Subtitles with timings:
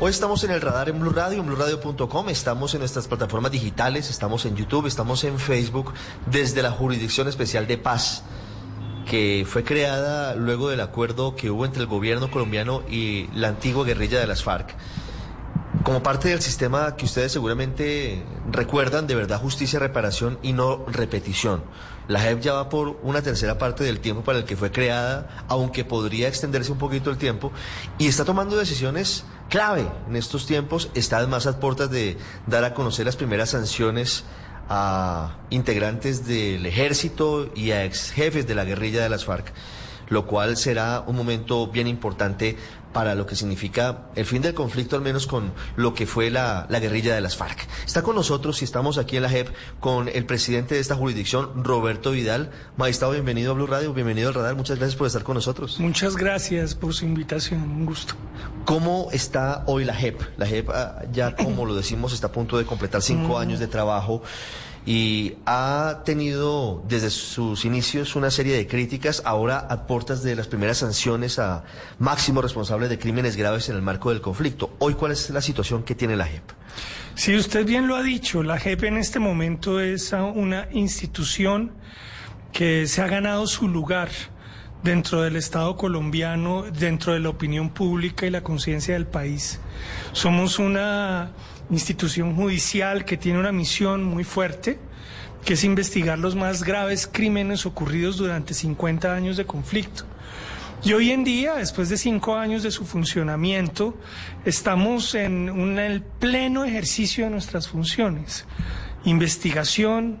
[0.00, 4.08] Hoy estamos en el radar en Blue Radio, en BlueRadio.com, estamos en nuestras plataformas digitales,
[4.08, 5.92] estamos en YouTube, estamos en Facebook,
[6.24, 8.22] desde la Jurisdicción Especial de Paz,
[9.04, 13.84] que fue creada luego del acuerdo que hubo entre el gobierno colombiano y la antigua
[13.84, 14.74] guerrilla de las FARC.
[15.88, 21.64] Como parte del sistema que ustedes seguramente recuerdan, de verdad justicia, reparación y no repetición.
[22.08, 25.46] La JEP ya va por una tercera parte del tiempo para el que fue creada,
[25.48, 27.52] aunque podría extenderse un poquito el tiempo,
[27.96, 30.90] y está tomando decisiones clave en estos tiempos.
[30.92, 34.24] Está además a puertas de dar a conocer las primeras sanciones
[34.68, 39.54] a integrantes del ejército y a ex jefes de la guerrilla de las FARC,
[40.10, 42.58] lo cual será un momento bien importante
[42.92, 46.66] para lo que significa el fin del conflicto, al menos con lo que fue la,
[46.68, 47.66] la, guerrilla de las FARC.
[47.86, 49.48] Está con nosotros y estamos aquí en la JEP
[49.80, 52.50] con el presidente de esta jurisdicción, Roberto Vidal.
[52.76, 55.78] Magistrado, bienvenido a Blue Radio, bienvenido al radar, muchas gracias por estar con nosotros.
[55.78, 58.14] Muchas gracias por su invitación, un gusto.
[58.64, 60.20] ¿Cómo está hoy la JEP?
[60.36, 60.70] La JEP
[61.12, 63.40] ya, como lo decimos, está a punto de completar cinco mm.
[63.40, 64.22] años de trabajo
[64.86, 70.46] y ha tenido desde sus inicios una serie de críticas, ahora a puertas de las
[70.46, 71.64] primeras sanciones a
[71.98, 74.74] máximos responsables de crímenes graves en el marco del conflicto.
[74.78, 76.42] Hoy, ¿cuál es la situación que tiene la JEP?
[77.14, 81.72] Sí, usted bien lo ha dicho, la JEP en este momento es una institución
[82.52, 84.08] que se ha ganado su lugar
[84.82, 89.60] dentro del Estado colombiano, dentro de la opinión pública y la conciencia del país.
[90.12, 91.32] Somos una
[91.70, 94.78] institución judicial que tiene una misión muy fuerte,
[95.44, 100.04] que es investigar los más graves crímenes ocurridos durante 50 años de conflicto.
[100.84, 103.96] Y hoy en día, después de cinco años de su funcionamiento,
[104.44, 108.44] estamos en, el pleno ejercicio de nuestras funciones.
[109.04, 110.20] Investigación,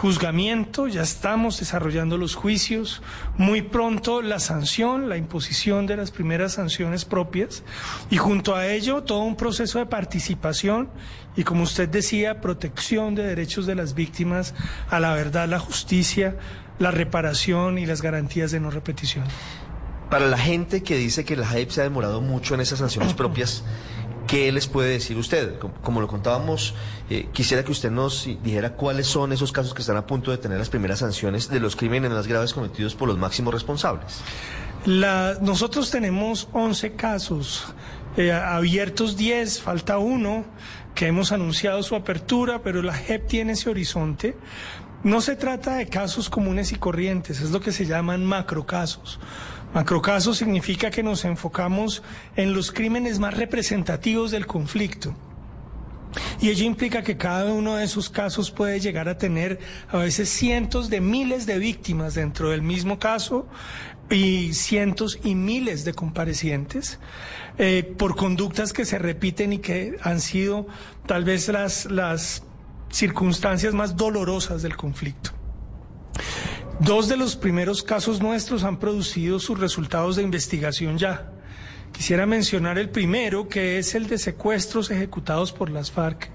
[0.00, 3.02] juzgamiento, ya estamos desarrollando los juicios,
[3.36, 7.64] muy pronto la sanción, la imposición de las primeras sanciones propias
[8.08, 10.88] y junto a ello todo un proceso de participación
[11.36, 14.54] y como usted decía, protección de derechos de las víctimas
[14.88, 16.38] a la verdad, la justicia,
[16.78, 19.26] la reparación y las garantías de no repetición.
[20.08, 23.12] Para la gente que dice que la JEP se ha demorado mucho en esas sanciones
[23.22, 23.64] propias,
[24.30, 25.58] ¿Qué les puede decir usted?
[25.58, 26.72] Como, lo contábamos,
[27.10, 30.38] eh, quisiera que usted nos dijera cuáles son esos casos que están a punto de
[30.38, 34.22] tener las primeras sanciones de los crímenes más graves cometidos por los máximos responsables.
[34.86, 37.74] nosotros tenemos 11 casos,
[38.16, 40.44] eh, abiertos 10, falta uno,
[40.94, 44.36] que hemos anunciado su apertura, pero la JEP tiene ese horizonte.
[45.02, 49.18] No se trata de casos comunes y corrientes, es lo que se llaman macrocasos.
[49.74, 52.02] Macrocaso significa que nos enfocamos
[52.36, 55.14] en los crímenes más representativos del conflicto.
[56.40, 60.28] Y ello implica que cada uno de esos casos puede llegar a tener a veces
[60.28, 63.46] cientos de miles de víctimas dentro del mismo caso
[64.10, 66.98] y cientos y miles de comparecientes
[67.58, 70.66] eh, por conductas que se repiten y que han sido
[71.06, 72.42] tal vez las, las
[72.90, 75.39] circunstancias más dolorosas del conflicto.
[76.80, 81.30] Dos de los primeros casos nuestros han producido sus resultados de investigación ya.
[81.92, 86.30] Quisiera mencionar el primero, que es el de secuestros ejecutados por las FARC.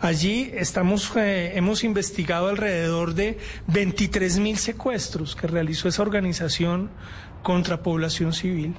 [0.00, 6.88] Allí estamos, eh, hemos investigado alrededor de 23 mil secuestros que realizó esa organización
[7.42, 8.76] contra población civil.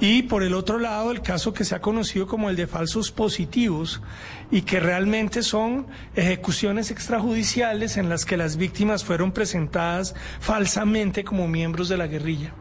[0.00, 3.10] Y por el otro lado, el caso que se ha conocido como el de falsos
[3.10, 4.02] positivos
[4.50, 11.48] y que realmente son ejecuciones extrajudiciales en las que las víctimas fueron presentadas falsamente como
[11.48, 12.52] miembros de la guerrilla.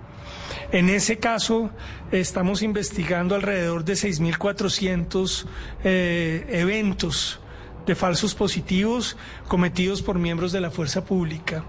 [0.71, 1.69] En ese caso,
[2.11, 5.45] estamos investigando alrededor de 6.400
[5.83, 7.40] eh, eventos
[7.91, 9.17] de falsos positivos
[9.49, 11.65] cometidos por miembros de la fuerza pública.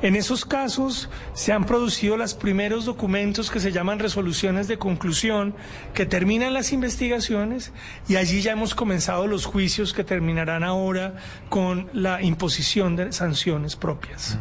[0.00, 5.54] En esos casos se han producido los primeros documentos que se llaman resoluciones de conclusión
[5.92, 7.74] que terminan las investigaciones
[8.08, 11.16] y allí ya hemos comenzado los juicios que terminarán ahora
[11.50, 14.38] con la imposición de sanciones propias.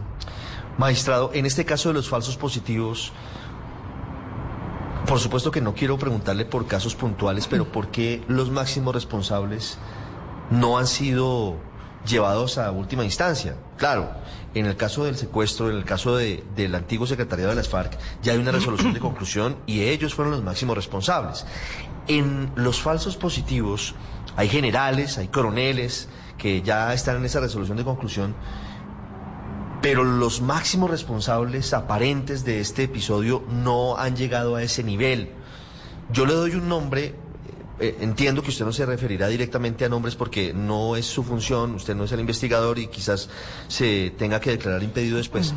[0.78, 3.12] Magistrado, en este caso de los falsos positivos,
[5.06, 9.78] por supuesto que no quiero preguntarle por casos puntuales, pero ¿por qué los máximos responsables
[10.50, 11.57] no han sido
[12.06, 13.56] llevados a última instancia.
[13.77, 14.09] Claro,
[14.53, 17.97] en el caso del secuestro, en el caso de, del antiguo secretariado de las FARC,
[18.21, 21.45] ya hay una resolución de conclusión y ellos fueron los máximos responsables.
[22.07, 23.95] En los falsos positivos
[24.36, 26.07] hay generales, hay coroneles
[26.38, 28.36] que ya están en esa resolución de conclusión,
[29.81, 35.31] pero los máximos responsables aparentes de este episodio no han llegado a ese nivel.
[36.12, 37.15] Yo le doy un nombre
[37.80, 41.75] eh, entiendo que usted no se referirá directamente a nombres porque no es su función,
[41.75, 43.30] usted no es el investigador y quizás
[43.68, 45.54] se tenga que declarar impedido después.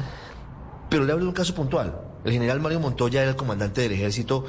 [0.89, 2.01] Pero le hablo de un caso puntual.
[2.25, 4.45] El general Mario Montoya era el comandante del ejército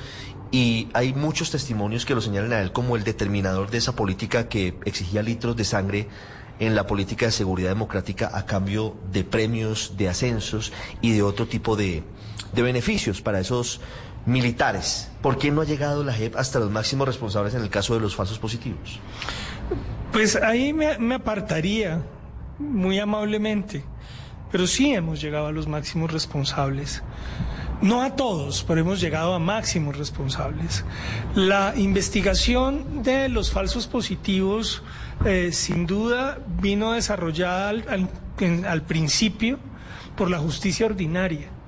[0.52, 4.50] y hay muchos testimonios que lo señalan a él como el determinador de esa política
[4.50, 6.08] que exigía litros de sangre
[6.60, 11.48] en la política de seguridad democrática a cambio de premios, de ascensos y de otro
[11.48, 12.04] tipo de,
[12.54, 13.80] de beneficios para esos
[14.30, 15.12] militares.
[15.22, 18.00] ¿Por qué no ha llegado la JEP hasta los máximos responsables en el caso de
[18.00, 19.00] los falsos positivos?
[20.12, 22.02] Pues ahí me, apartaría
[22.58, 23.84] muy amablemente,
[24.52, 27.04] pero sí hemos llegado a los máximos responsables.
[27.82, 30.84] No a todos, pero hemos llegado a máximos responsables.
[31.36, 34.84] La investigación de los falsos positivos,
[35.26, 39.60] eh, sin duda, vino desarrollada al principio
[40.18, 41.59] por la justicia ordinaria.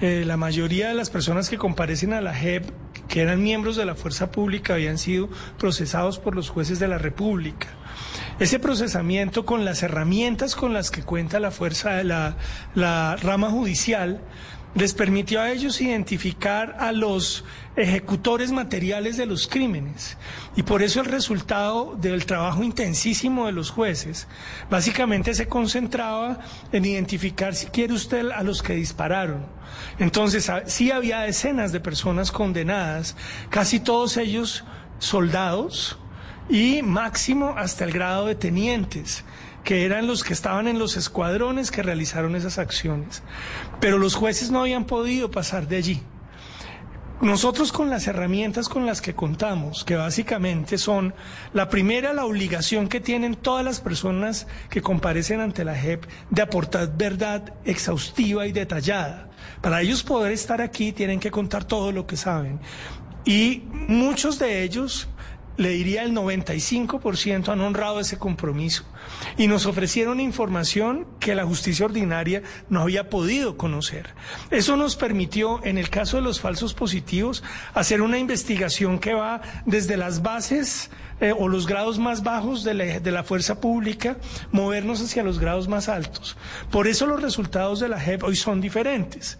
[0.00, 2.64] Eh, la mayoría de las personas que comparecen a la JEP,
[3.06, 6.96] que eran miembros de la fuerza pública, habían sido procesados por los jueces de la
[6.96, 7.68] República.
[8.38, 12.36] Ese procesamiento con las herramientas con las que cuenta la fuerza, la,
[12.74, 14.22] la rama judicial,
[14.74, 17.44] les permitió a ellos identificar a los
[17.76, 20.16] ejecutores materiales de los crímenes.
[20.56, 24.28] Y por eso el resultado del trabajo intensísimo de los jueces
[24.70, 26.40] básicamente se concentraba
[26.72, 29.44] en identificar, si quiere usted, a los que dispararon.
[29.98, 33.16] Entonces, sí había decenas de personas condenadas,
[33.50, 34.64] casi todos ellos
[34.98, 35.98] soldados
[36.48, 39.24] y máximo hasta el grado de tenientes
[39.64, 43.22] que eran los que estaban en los escuadrones que realizaron esas acciones.
[43.80, 46.02] Pero los jueces no habían podido pasar de allí.
[47.20, 51.14] Nosotros con las herramientas con las que contamos, que básicamente son
[51.52, 56.40] la primera, la obligación que tienen todas las personas que comparecen ante la JEP de
[56.40, 59.28] aportar verdad exhaustiva y detallada.
[59.60, 62.58] Para ellos poder estar aquí tienen que contar todo lo que saben.
[63.26, 65.06] Y muchos de ellos
[65.60, 68.84] le diría el 95% han honrado ese compromiso
[69.36, 74.14] y nos ofrecieron información que la justicia ordinaria no había podido conocer.
[74.50, 79.42] Eso nos permitió, en el caso de los falsos positivos, hacer una investigación que va
[79.66, 80.90] desde las bases
[81.20, 84.16] eh, o los grados más bajos de la, de la, fuerza pública,
[84.52, 86.38] movernos hacia los grados más altos.
[86.70, 89.38] Por eso los resultados de la JEP hoy son diferentes.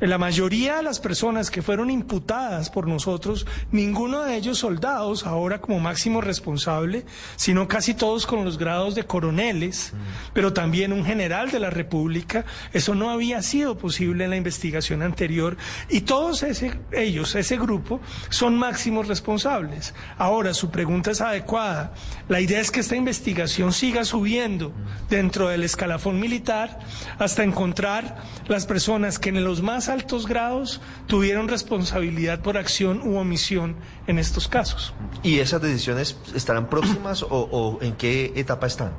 [0.00, 5.60] La mayoría de las personas que fueron imputadas por nosotros, ninguno de ellos soldados, ahora
[5.60, 7.04] como máximo responsable,
[7.36, 9.92] sino casi todos con los grados de coroneles,
[10.32, 15.02] pero también un general de la República, eso no había sido posible en la investigación
[15.02, 15.58] anterior
[15.90, 18.00] y todos ese, ellos, ese grupo,
[18.30, 19.94] son máximos responsables.
[20.16, 21.92] Ahora, su pregunta es adecuada.
[22.26, 24.72] La idea es que esta investigación siga subiendo
[25.10, 26.78] dentro del escalafón militar
[27.18, 33.16] hasta encontrar las personas que en los más altos grados tuvieron responsabilidad por acción u
[33.16, 33.76] omisión
[34.06, 34.94] en estos casos.
[35.22, 38.92] ¿Y esas decisiones estarán próximas o, en qué etapa están?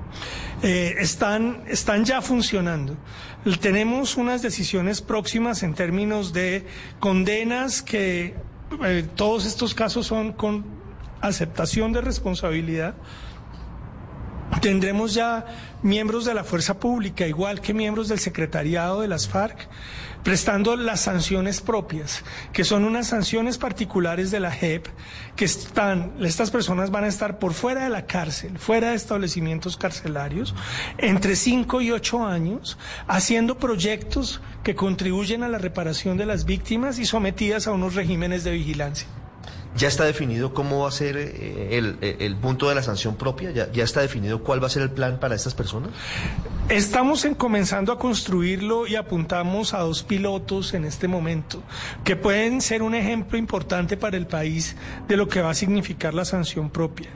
[0.61, 2.95] Eh, están, están ya funcionando.
[3.59, 6.65] Tenemos unas decisiones próximas en términos de
[6.99, 8.35] condenas que
[8.83, 10.65] eh, todos estos casos son con
[11.21, 12.95] aceptación de responsabilidad.
[14.61, 15.45] Tendremos ya
[15.81, 19.67] miembros de la fuerza pública, igual que miembros del secretariado de las FARC,
[20.23, 22.23] prestando las sanciones propias,
[22.53, 24.87] que son unas sanciones particulares de la JEP,
[25.35, 29.77] que están, estas personas van a estar por fuera de la cárcel, fuera de establecimientos
[29.77, 30.53] carcelarios,
[30.97, 36.99] entre 5 y 8 años, haciendo proyectos que contribuyen a la reparación de las víctimas
[36.99, 39.07] y sometidas a unos regímenes de vigilancia.
[39.77, 43.51] ¿Ya está definido cómo va a ser eh, eh, el, punto de la sanción propia?
[43.51, 45.91] ¿Ya, ¿Ya, está definido cuál va a ser el plan para estas personas?
[46.67, 51.63] Estamos en comenzando a construirlo y apuntamos a dos pilotos en este momento
[52.03, 54.75] que pueden ser un ejemplo importante para el país
[55.07, 57.09] de lo que va a significar la sanción propia.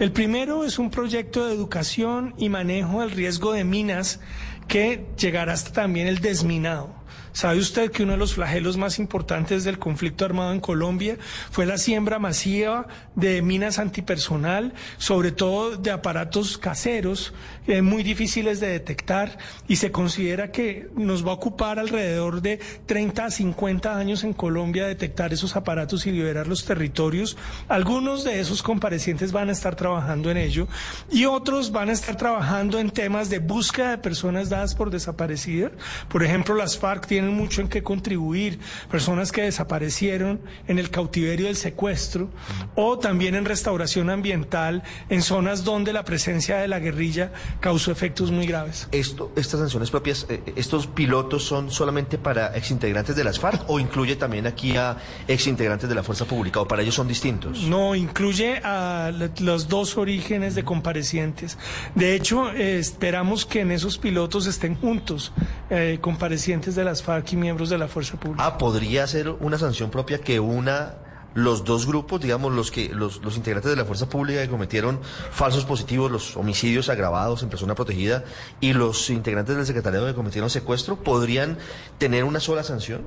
[0.00, 4.20] El primero es un proyecto de educación y manejo del riesgo de minas
[4.66, 7.01] que llegará hasta también el desminado.
[7.32, 11.16] ¿Sabe usted que uno de los flagelos más importantes del conflicto armado en Colombia
[11.50, 17.32] fue la siembra masiva de minas antipersonal, sobre todo de aparatos caseros,
[17.66, 22.60] eh, muy difíciles de detectar, y se considera que nos va a ocupar alrededor de
[22.84, 27.38] 30 a 50 años en Colombia detectar esos aparatos y liberar los territorios?
[27.66, 30.68] Algunos de esos comparecientes van a estar trabajando en ello
[31.10, 35.72] y otros van a estar trabajando en temas de búsqueda de personas dadas por desaparecidas.
[36.08, 38.58] Por ejemplo, las FARC tienen mucho en qué contribuir,
[38.90, 42.28] personas que desaparecieron en el cautiverio del secuestro
[42.74, 48.30] o también en restauración ambiental en zonas donde la presencia de la guerrilla causó efectos
[48.30, 48.88] muy graves.
[48.92, 53.80] Esto, estas sanciones propias, eh, estos pilotos son solamente para exintegrantes de las FARC o
[53.80, 54.96] incluye también aquí a
[55.28, 57.62] exintegrantes de la fuerza pública o para ellos son distintos?
[57.64, 61.58] No, incluye a la- los dos orígenes de comparecientes.
[61.94, 65.32] De hecho, eh, esperamos que en esos pilotos estén juntos
[65.70, 68.44] eh, comparecientes de las FARC y miembros de la fuerza pública.
[68.44, 70.94] Ah, podría ser una sanción propia que una
[71.34, 75.00] los dos grupos, digamos, los que los, los integrantes de la fuerza pública que cometieron
[75.30, 78.24] falsos positivos, los homicidios agravados en persona protegida
[78.60, 81.58] y los integrantes del secretariado que cometieron secuestro, podrían
[81.98, 83.02] tener una sola sanción.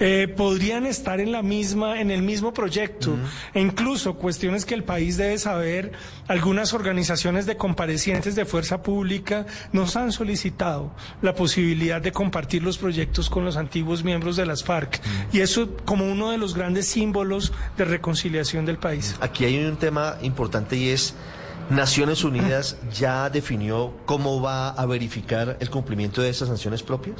[0.00, 3.16] Eh, podrían estar en la misma, en el mismo proyecto,
[3.54, 5.92] e incluso cuestiones que el país debe saber.
[6.28, 10.92] Algunas organizaciones de comparecientes de fuerza pública nos han solicitado
[11.22, 15.00] la posibilidad de compartir los proyectos con los antiguos miembros de las FARC,
[15.32, 19.16] y eso como uno de los grandes símbolos de reconciliación del país.
[19.20, 21.14] Aquí hay un tema importante y es
[21.70, 27.16] Naciones Unidas ya definió cómo va a verificar el cumplimiento de esas sanciones propias.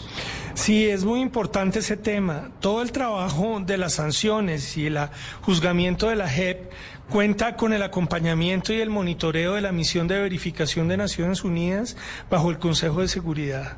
[0.52, 2.50] Sí, es muy importante ese tema.
[2.60, 4.98] Todo el trabajo de las sanciones y el
[5.40, 6.70] juzgamiento de la JEP
[7.08, 11.96] cuenta con el acompañamiento y el monitoreo de la misión de verificación de Naciones Unidas
[12.30, 13.76] bajo el Consejo de Seguridad.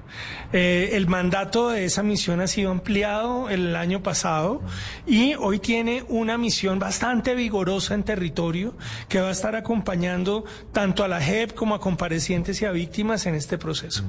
[0.53, 4.63] Eh, el mandato de esa misión ha sido ampliado el año pasado
[5.07, 8.75] y hoy tiene una misión bastante vigorosa en territorio
[9.09, 13.27] que va a estar acompañando tanto a la JEP como a comparecientes y a víctimas
[13.27, 14.05] en este proceso.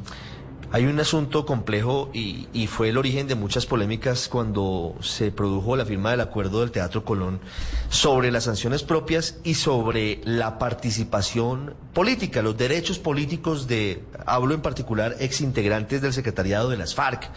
[0.69, 5.85] Hay un asunto complejo y, fue el origen de muchas polémicas cuando se produjo la
[5.85, 7.39] firma del acuerdo del Teatro Colón
[7.89, 14.61] sobre las sanciones propias y sobre la participación política, los derechos políticos de, hablo en
[14.61, 17.29] particular, ex integrantes del secretariado de las FARC.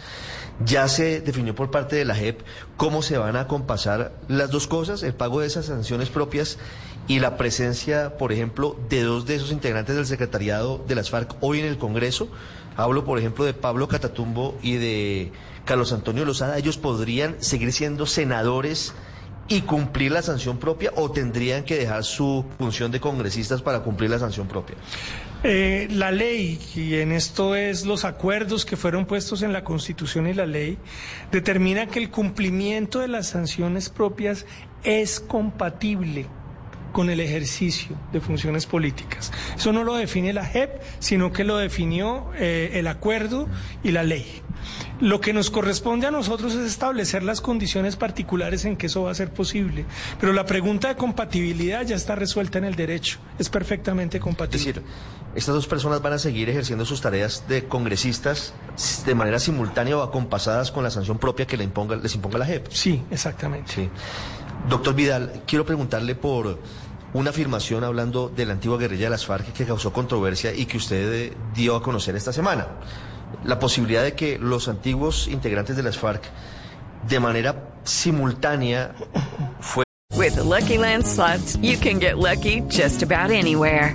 [0.65, 2.41] Ya se definió por parte de la JEP
[2.77, 6.59] cómo se van a compasar las dos cosas, el pago de esas sanciones propias
[7.07, 11.37] y la presencia, por ejemplo, de dos de esos integrantes del secretariado de las FARC
[11.41, 12.29] hoy en el Congreso.
[12.77, 15.33] Hablo, por ejemplo, de Pablo Catatumbo y de
[15.65, 16.59] Carlos Antonio Lozada.
[16.59, 18.95] ¿Ellos podrían seguir siendo senadores
[19.49, 24.09] y cumplir la sanción propia o tendrían que dejar su función de congresistas para cumplir
[24.09, 24.77] la sanción propia?
[25.43, 30.29] Eh, la ley, y en esto es los acuerdos que fueron puestos en la Constitución
[30.29, 30.79] y la ley,
[31.33, 34.47] determina que el cumplimiento de las sanciones propias
[34.85, 36.27] es compatible
[36.93, 39.33] con el ejercicio de funciones políticas.
[39.57, 43.49] Eso no lo define la JEP, sino que lo definió eh, el acuerdo
[43.83, 44.43] y la ley.
[45.01, 49.11] Lo que nos corresponde a nosotros es establecer las condiciones particulares en que eso va
[49.11, 49.87] a ser posible.
[50.21, 53.19] Pero la pregunta de compatibilidad ya está resuelta en el derecho.
[53.39, 54.59] Es perfectamente compatible.
[54.59, 54.83] Es decir,
[55.35, 58.53] estas dos personas van a seguir ejerciendo sus tareas de congresistas
[59.07, 62.47] de manera simultánea o acompasadas con la sanción propia que le imponga, les imponga la
[62.47, 62.69] JEP.
[62.71, 63.73] Sí, exactamente.
[63.73, 63.89] Sí.
[64.69, 66.59] Doctor Vidal, quiero preguntarle por
[67.13, 70.77] una afirmación hablando de la antigua guerrilla de las FARC que causó controversia y que
[70.77, 72.69] usted dio a conocer esta semana.
[73.45, 76.23] La posibilidad de que los antiguos integrantes de las FARC
[77.09, 78.95] de manera simultánea
[79.61, 81.05] fue With the Lucky Land
[81.63, 83.95] you can get lucky just about anywhere.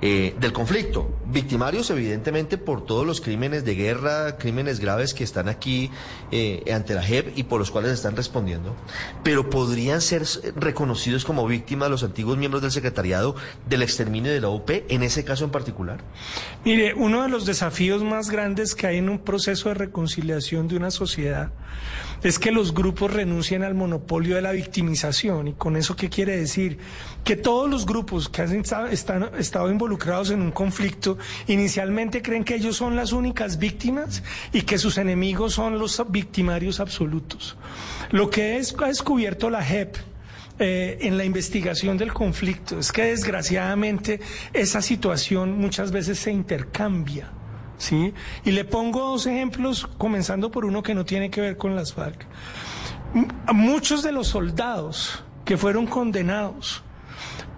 [0.00, 1.10] eh, del conflicto.
[1.26, 5.90] Victimarios, evidentemente, por todos los crímenes de guerra, crímenes graves que están aquí
[6.30, 8.76] eh, ante la JEP y por los cuales están respondiendo.
[9.24, 10.22] Pero podrían ser
[10.56, 13.34] reconocidos como víctimas los antiguos miembros del secretariado
[13.68, 15.98] del exterminio de la UP, en ese caso en particular.
[16.64, 20.76] Mire, uno de los desafíos más grandes que hay en un proceso de reconciliación de
[20.76, 21.50] una sociedad
[22.22, 25.48] es que los grupos renuncien al monopolio de la victimización.
[25.48, 26.78] ¿Y con eso qué quiere decir?
[27.24, 32.76] Que todos los grupos que han estado involucrados en un conflicto inicialmente creen que ellos
[32.76, 34.22] son las únicas víctimas
[34.52, 37.56] y que sus enemigos son los victimarios absolutos.
[38.10, 39.96] Lo que ha descubierto la JEP
[40.60, 44.20] eh, en la investigación del conflicto es que desgraciadamente
[44.52, 47.30] esa situación muchas veces se intercambia.
[47.78, 48.12] ¿Sí?
[48.44, 51.94] Y le pongo dos ejemplos, comenzando por uno que no tiene que ver con las
[51.94, 52.26] FARC.
[53.52, 56.82] muchos de los soldados que fueron condenados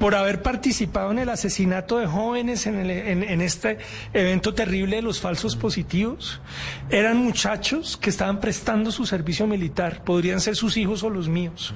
[0.00, 3.78] por haber participado en el asesinato de jóvenes en, este
[4.14, 6.40] evento terrible de los falsos positivos.
[6.88, 11.74] Eran muchachos que estaban prestando su servicio militar, podrían ser sus hijos o los míos,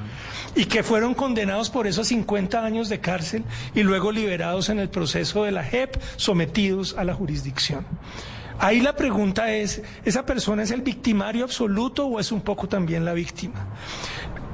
[0.57, 4.79] y que fueron condenados por eso a 50 años de cárcel y luego liberados en
[4.79, 7.85] el proceso de la JEP, sometidos a la jurisdicción.
[8.59, 13.05] Ahí la pregunta es, ¿esa persona es el victimario absoluto o es un poco también
[13.05, 13.67] la víctima?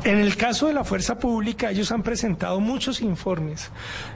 [0.02, 3.70] En el caso de la fuerza pública, ellos han presentado muchos informes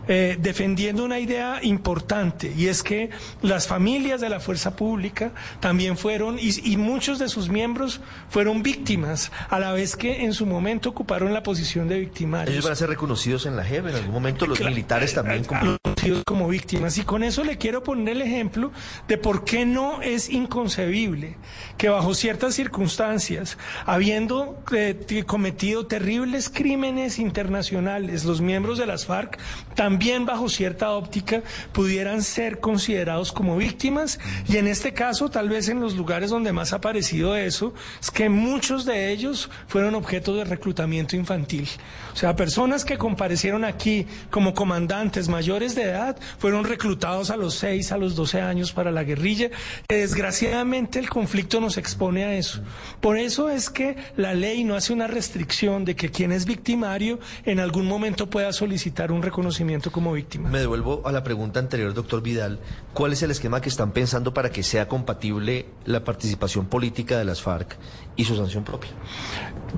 [0.08, 3.10] eh, defendiendo una idea importante y es que
[3.42, 8.00] las familias de la fuerza pública también fueron y, muchos de sus miembros
[8.30, 12.52] fueron víctimas a la vez que en su momento ocuparon la posición de victimarios.
[12.52, 15.60] Ellos van a ser reconocidos en la JEP en algún momento los militares también como...
[15.60, 18.72] reconocidos como víctimas y con eso le quiero poner el ejemplo
[19.06, 21.36] de por qué no es inconcebible
[21.76, 29.38] que bajo ciertas circunstancias, habiendo eh, cometido terribles crímenes internacionales, los miembros de las FARC,
[29.74, 34.20] también bajo cierta óptica, pudieran ser considerados como víctimas.
[34.48, 38.10] Y en este caso, tal vez en los lugares donde más ha aparecido eso, es
[38.10, 41.68] que muchos de ellos fueron objeto de reclutamiento infantil.
[42.12, 47.54] O sea, personas que comparecieron aquí como comandantes mayores de edad fueron reclutados a los
[47.54, 49.50] 6, a los 12 años para la guerrilla.
[49.88, 52.60] Desgraciadamente el conflicto nos expone a eso.
[53.00, 57.18] Por eso es que la ley no hace una restricción de que quien es victimario
[57.46, 60.50] en algún momento pueda solicitar un reconocimiento como víctima.
[60.50, 62.60] Me devuelvo a la pregunta anterior, doctor Vidal.
[62.92, 67.24] ¿Cuál es el esquema que están pensando para que sea compatible la participación política de
[67.24, 67.78] las FARC
[68.14, 68.90] y su sanción propia?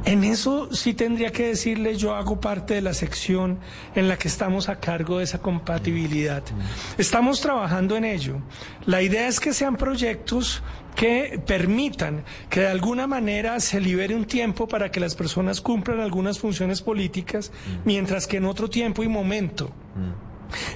[0.05, 3.61] En eso sí tendría que decirle, yo hago parte de la sección
[3.95, 6.43] en la que estamos a cargo de esa compatibilidad.
[6.99, 8.39] Estamos trabajando en ello.
[8.87, 10.63] La idea es que sean proyectos
[10.97, 16.01] que permitan que de alguna manera se libere un tiempo para que las personas cumplan
[16.01, 17.53] algunas funciones políticas,
[17.85, 19.71] mientras que en otro tiempo y momento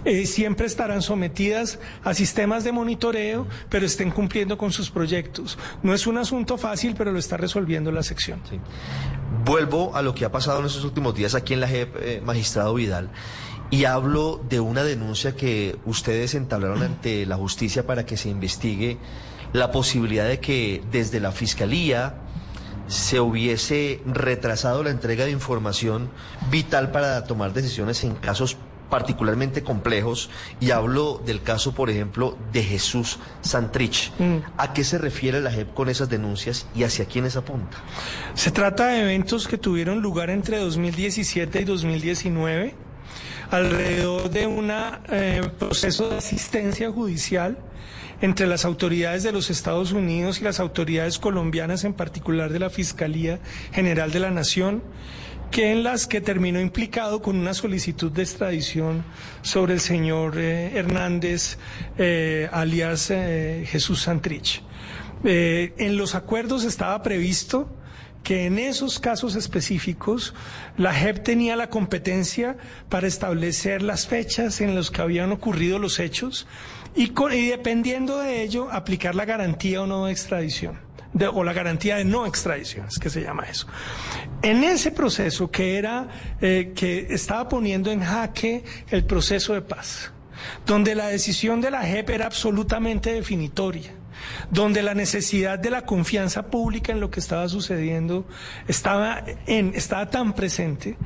[0.04, 5.58] eh, siempre estarán sometidas a sistemas de monitoreo, pero estén cumpliendo con sus proyectos.
[5.82, 8.42] No es un asunto fácil, pero lo está resolviendo la sección.
[9.44, 12.22] Vuelvo a lo que ha pasado en estos últimos días aquí en la JEP, eh,
[12.22, 13.10] magistrado Vidal,
[13.70, 18.98] y hablo de una denuncia que ustedes entablaron ante la justicia para que se investigue
[19.52, 22.14] la posibilidad de que desde la Fiscalía
[22.86, 26.10] se hubiese retrasado la entrega de información
[26.50, 28.56] vital para tomar decisiones en casos
[28.90, 34.12] particularmente complejos y hablo del caso, por ejemplo, de Jesús Santrich.
[34.18, 34.38] Mm.
[34.58, 37.78] ¿A qué se refiere la JEP con esas denuncias y hacia quiénes apunta?
[38.34, 42.74] Se trata de eventos que tuvieron lugar entre 2017 y 2019
[43.50, 47.58] alrededor de un eh, proceso de asistencia judicial
[48.20, 52.70] entre las autoridades de los Estados Unidos y las autoridades colombianas, en particular de la
[52.70, 53.40] Fiscalía
[53.72, 54.82] General de la Nación,
[55.50, 59.04] que en las que terminó implicado con una solicitud de extradición
[59.42, 61.58] sobre el señor eh, Hernández,
[61.98, 64.62] eh, alias eh, Jesús Santrich.
[65.24, 67.68] en los acuerdos estaba previsto
[68.22, 70.34] que en esos casos específicos
[70.76, 72.56] la JEP tenía la competencia
[72.88, 76.46] para establecer las fechas en las que habían ocurrido los hechos
[76.94, 80.90] y, y dependiendo de ello aplicar la garantía o no de extradición
[81.32, 83.66] o la garantía de no extradición, es que se llama eso.
[84.42, 86.08] En ese proceso que era,
[86.40, 90.12] eh, que estaba poniendo en jaque el proceso de paz,
[90.66, 93.92] donde la decisión de la JEP era absolutamente definitoria,
[94.50, 98.26] donde la necesidad de la confianza pública en lo que estaba sucediendo
[98.68, 100.96] estaba, en, estaba tan presente,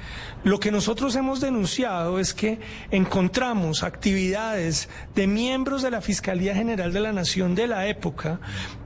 [0.42, 2.59] lo que nosotros hemos denunciado es que
[2.90, 8.40] encontramos actividades de miembros de la Fiscalía General de la Nación de la época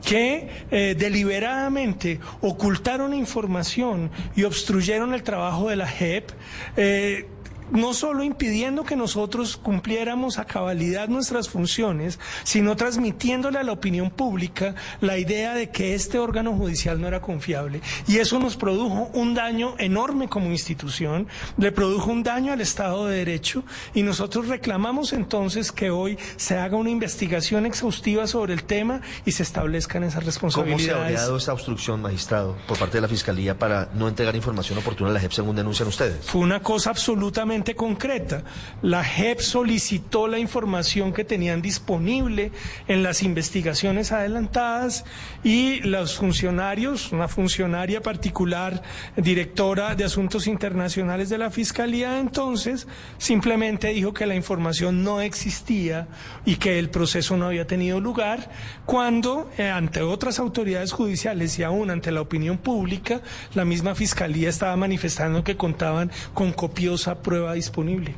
[0.05, 6.31] que eh, deliberadamente ocultaron información y obstruyeron el trabajo de la JEP.
[6.77, 7.29] Eh,
[7.73, 14.11] no solo impidiendo que nosotros cumpliéramos a cabalidad nuestras funciones, sino transmitiéndole a la opinión
[14.11, 17.81] pública la idea de que este órgano judicial no era confiable.
[18.07, 23.07] Y eso nos produjo un daño enorme como institución, le produjo un daño al Estado
[23.07, 28.65] de Derecho y nosotros reclamamos entonces que hoy se haga una investigación exhaustiva sobre el
[28.65, 30.87] tema y se establezcan esas responsabilidades.
[30.89, 34.35] ¿Cómo se habría dado esa obstrucción, magistrado, por parte de la Fiscalía para no entregar
[34.37, 36.25] información oportuna a la JEP según denuncian ustedes?
[36.25, 38.43] Fue una cosa absolutamente concreta.
[38.83, 42.53] La JEP solicitó la información que tenían disponible
[42.87, 45.05] en las investigaciones adelantadas
[45.45, 48.83] y los funcionarios, una funcionaria particular,
[49.17, 52.87] directora de Asuntos Internacionales de la Fiscalía, entonces
[53.19, 56.09] simplemente dijo que la información no existía
[56.45, 58.51] y que el proceso no había tenido lugar,
[58.87, 63.21] cuando eh, ante otras autoridades judiciales y aún ante la opinión pública,
[63.55, 68.15] la misma Fiscalía estaba manifestando que contaban con copiosa prueba disponible.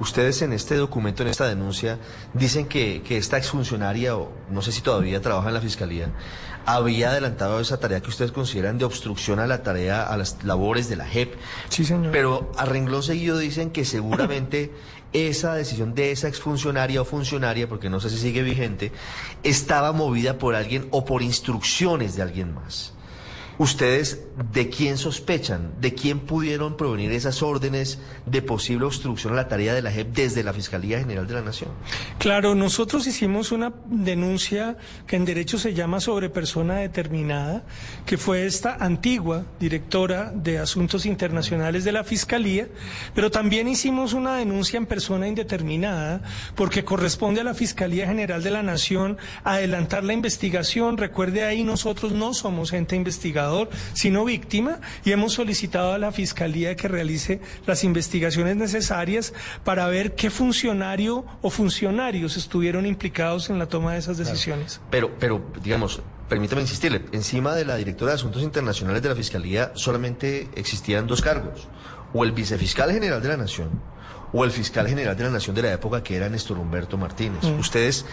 [0.00, 1.98] Ustedes en este documento, en esta denuncia,
[2.32, 6.10] dicen que, que esta exfuncionaria, o no sé si todavía trabaja en la Fiscalía,
[6.66, 10.88] había adelantado esa tarea que ustedes consideran de obstrucción a la tarea, a las labores
[10.88, 11.34] de la JEP.
[11.70, 12.12] Sí, señor.
[12.12, 14.70] Pero a renglón seguido dicen que seguramente
[15.12, 18.92] esa decisión de esa exfuncionaria o funcionaria, porque no sé si sigue vigente,
[19.42, 22.92] estaba movida por alguien o por instrucciones de alguien más.
[23.58, 24.20] ¿Ustedes
[24.52, 25.72] de quién sospechan?
[25.80, 30.14] ¿De quién pudieron provenir esas órdenes de posible obstrucción a la tarea de la JEP
[30.14, 31.70] desde la Fiscalía General de la Nación?
[32.18, 34.76] Claro, nosotros hicimos una denuncia
[35.08, 37.64] que en derecho se llama sobre persona determinada,
[38.06, 42.68] que fue esta antigua directora de Asuntos Internacionales de la Fiscalía,
[43.12, 46.22] pero también hicimos una denuncia en persona indeterminada
[46.54, 50.96] porque corresponde a la Fiscalía General de la Nación adelantar la investigación.
[50.96, 52.94] Recuerde ahí, nosotros no somos gente
[53.94, 59.32] sino víctima, y hemos solicitado a la Fiscalía que realice las investigaciones necesarias
[59.64, 64.80] para ver qué funcionario o funcionarios estuvieron implicados en la toma de esas decisiones.
[64.90, 69.72] Pero, pero, digamos, permítame insistirle, encima de la directora de Asuntos Internacionales de la Fiscalía
[69.74, 71.68] solamente existían dos cargos,
[72.12, 73.70] o el vicefiscal general de la Nación,
[74.32, 77.44] o el fiscal general de la Nación de la época, que era Néstor Humberto Martínez.
[77.58, 78.04] ¿Ustedes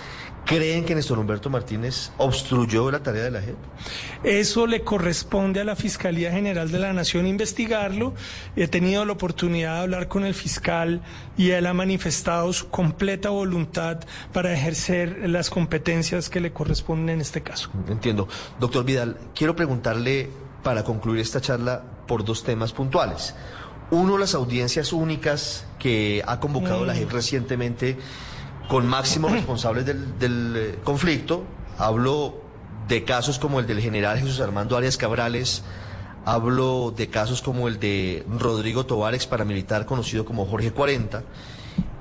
[0.46, 3.56] creen que Néstor Humberto Martínez obstruyó la tarea de la JEP?
[4.24, 8.14] Eso le corresponde a la Fiscalía General de la Nación investigarlo.
[8.56, 11.02] He tenido la oportunidad de hablar con el fiscal
[11.36, 14.00] y él ha manifestado su completa voluntad
[14.32, 17.70] para ejercer las competencias que le corresponden en este caso.
[17.88, 18.28] Entiendo.
[18.60, 20.30] Doctor Vidal, quiero preguntarle
[20.64, 23.36] para concluir esta charla por dos temas puntuales.
[23.92, 27.98] Uno, las audiencias únicas que ha convocado la JEP recientemente
[28.68, 31.44] con máximos responsables del, del eh, conflicto.
[31.78, 32.46] Hablo
[32.88, 35.64] de casos como el del general Jesús Armando Arias Cabrales,
[36.26, 41.24] hablo de casos como el de Rodrigo Tobar, ex paramilitar conocido como Jorge 40,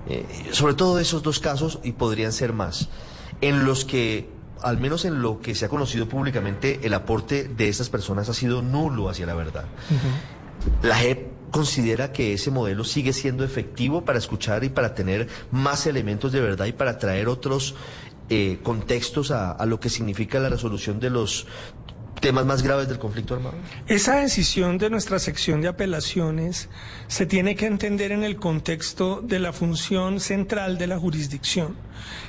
[0.09, 2.88] eh, sobre todo esos dos casos, y podrían ser más,
[3.40, 4.31] en los que,
[4.62, 8.35] al menos en lo que se ha conocido públicamente, el aporte de estas personas ha
[8.35, 9.64] sido nulo hacia la verdad.
[10.83, 15.87] La JEP considera que ese modelo sigue siendo efectivo para escuchar y para tener más
[15.87, 17.77] elementos de verdad y para traer otros
[18.29, 21.47] eh, contextos a, a lo que significa la resolución de los
[22.21, 23.55] temas más graves del conflicto armado?
[23.87, 26.69] Esa decisión de nuestra sección de apelaciones
[27.07, 31.77] se tiene que entender en el contexto de la función central de la jurisdicción,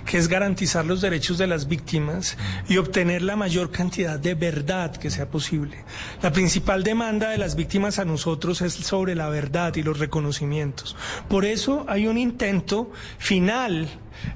[0.05, 4.95] que es garantizar los derechos de las víctimas y obtener la mayor cantidad de verdad
[4.95, 5.83] que sea posible.
[6.21, 10.95] La principal demanda de las víctimas a nosotros es sobre la verdad y los reconocimientos.
[11.29, 13.87] Por eso hay un intento final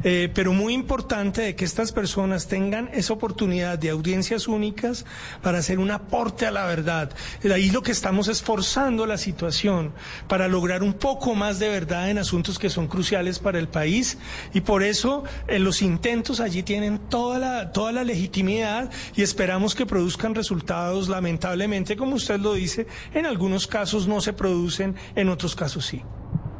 [0.04, 5.06] eh, pero muy importante de que estas personas tengan esa oportunidad de audiencias únicas
[5.42, 7.12] para hacer un aporte a la verdad.
[7.52, 9.92] Ahí lo que estamos es forzando la situación
[10.28, 14.18] para lograr un poco más de verdad en asuntos que son cruciales para el país
[14.54, 19.76] y por eso eh, los intentos allí tienen toda la, toda la legitimidad y esperamos
[19.76, 21.10] que produzcan resultados.
[21.10, 26.02] Lamentablemente, como usted lo dice, en algunos casos no se producen, en otros casos sí.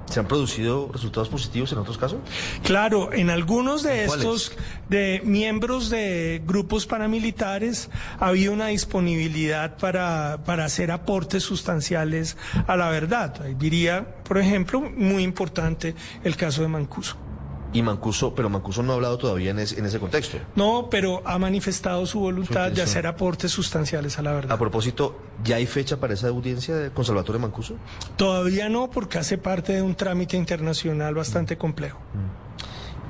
[0.10, 2.20] ¿Se han producido resultados positivos en otros casos?
[2.64, 4.54] Claro, en algunos de estos
[4.90, 12.90] de miembros de grupos paramilitares había una disponibilidad para, para hacer aportes sustanciales a la
[12.90, 13.40] verdad.
[13.60, 17.29] Diría, por ejemplo, muy importante el caso de Mancuso.
[17.72, 20.38] Y Mancuso, pero Mancuso no ha hablado todavía en, en ese contexto.
[20.56, 24.52] No, pero ha manifestado su voluntad de hacer aportes sustanciales a la verdad.
[24.52, 27.76] A propósito, ¿ya hay fecha para esa audiencia con Salvatore Mancuso?
[28.16, 32.00] Todavía no, porque hace parte de un trámite internacional bastante complejo.
[32.00, 32.49] Mm.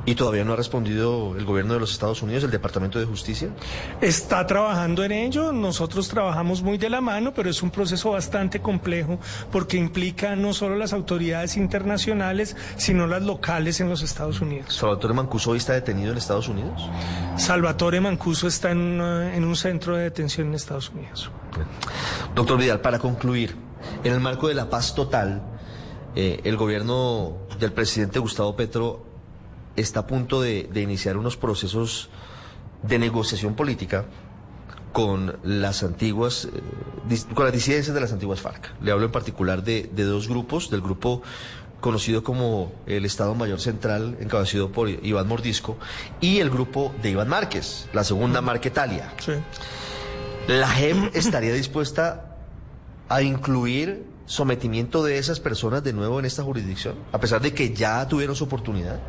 [0.06, 3.50] ¿Y todavía no ha respondido el gobierno de los Estados Unidos, el Departamento de Justicia?
[4.02, 8.60] Está trabajando en ello, nosotros trabajamos muy de la mano, pero es un proceso bastante
[8.62, 9.20] complejo
[9.52, 14.74] porque implica no solo las autoridades internacionales, sino las locales en los Estados Unidos.
[14.74, 16.82] ¿Salvatore Mancuso hoy está detenido en Estados Unidos?
[17.36, 21.30] Salvatore Mancuso está en, una- en un centro de detención en Estados Unidos.
[22.34, 23.56] Doctor Vidal, para concluir,
[24.04, 25.42] en el marco de la paz total,
[26.16, 29.06] eh, el gobierno del presidente Gustavo Petro
[29.80, 32.10] está a punto de, de iniciar unos procesos
[32.84, 34.06] de negociación política
[34.92, 38.74] con las antiguas, eh, con las disidencias de las antiguas FARC.
[38.82, 41.22] Le hablo en particular de, de dos grupos, del grupo
[41.80, 45.78] conocido como el Estado Mayor Central, encabezado por Iván Mordisco,
[46.20, 49.14] y el grupo de Iván Márquez, la segunda Marquetalia.
[49.20, 49.34] Sí.
[50.48, 52.29] ¿La JEP estaría dispuesta
[53.10, 57.74] a incluir sometimiento de esas personas de nuevo en esta jurisdicción, a pesar de que
[57.74, 59.00] ya tuvieron su oportunidad?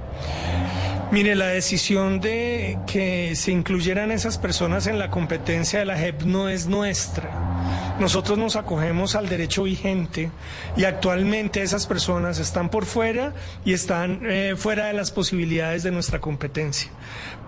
[1.12, 6.22] Mire, la decisión de que se incluyeran esas personas en la competencia de la JEP
[6.22, 7.96] no es nuestra.
[7.98, 10.30] Nosotros nos acogemos al derecho vigente
[10.76, 13.34] y actualmente esas personas están por fuera
[13.64, 16.90] y están eh, fuera de las posibilidades de nuestra competencia.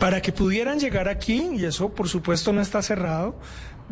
[0.00, 3.36] Para que pudieran llegar aquí, y eso por supuesto no está cerrado,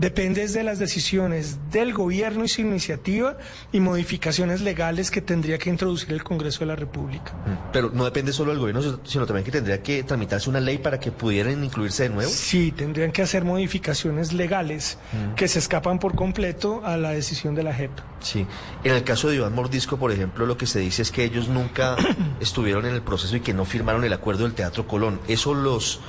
[0.01, 3.37] depende de las decisiones del gobierno y su iniciativa
[3.71, 7.33] y modificaciones legales que tendría que introducir el Congreso de la República.
[7.71, 10.99] Pero no depende solo del gobierno, sino también que tendría que tramitarse una ley para
[10.99, 12.31] que pudieran incluirse de nuevo.
[12.31, 14.97] Sí, tendrían que hacer modificaciones legales
[15.37, 17.91] que se escapan por completo a la decisión de la JEP.
[18.21, 18.47] Sí.
[18.85, 21.49] En el caso de Iván Mordisco, por ejemplo, lo que se dice es que ellos
[21.49, 21.97] nunca
[22.41, 25.21] estuvieron en el proceso y que no firmaron el acuerdo del Teatro Colón.
[25.29, 26.01] ¿Eso los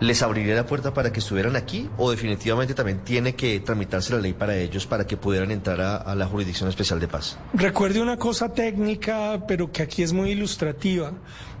[0.00, 4.20] les abriría la puerta para que estuvieran aquí o definitivamente también tiene que tramitarse la
[4.20, 7.38] ley para ellos para que pudieran entrar a, a la Jurisdicción Especial de Paz?
[7.54, 11.12] Recuerde una cosa técnica, pero que aquí es muy ilustrativa.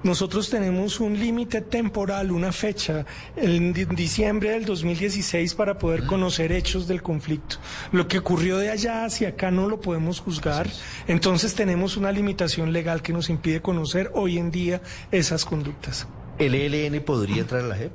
[0.02, 6.52] Nosotros tenemos un límite temporal, una fecha, en di- diciembre del 2016 para poder conocer
[6.52, 7.56] hechos del conflicto.
[7.92, 10.68] Lo que ocurrió de allá hacia acá no lo podemos juzgar.
[11.08, 16.06] Entonces tenemos una limitación legal que nos impide conocer hoy en día esas conductas.
[16.38, 17.92] ¿El ELN podría entrar a la JEP?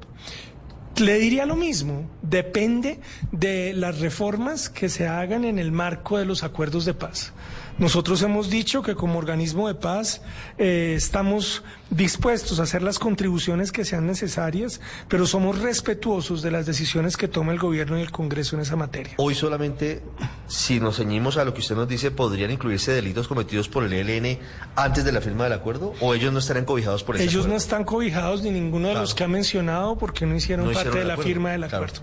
[0.98, 3.00] Le diría lo mismo, depende
[3.32, 7.34] de las reformas que se hagan en el marco de los acuerdos de paz.
[7.82, 10.22] Nosotros hemos dicho que como organismo de paz
[10.60, 16.68] eh, estamos dispuestos a hacer las contribuciones que sean necesarias, pero somos respetuosos de las
[16.68, 19.16] decisiones que toma el gobierno y el Congreso en esa materia.
[19.18, 20.04] Hoy solamente,
[20.48, 23.94] si nos ceñimos a lo que usted nos dice, ¿podrían incluirse delitos cometidos por el
[23.94, 24.38] ELN
[24.76, 25.94] antes de la firma del acuerdo?
[26.02, 29.02] ¿O ellos no estarían cobijados por ese Ellos no están cobijados ni ninguno de Claro.
[29.06, 31.62] los que ha mencionado porque no hicieron No parte hicieron de el la firma del
[31.68, 31.78] Claro.
[31.86, 32.02] acuerdo.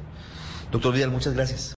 [0.72, 1.77] Doctor Vidal, muchas gracias.